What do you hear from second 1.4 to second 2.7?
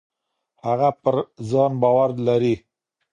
ځان باور لري.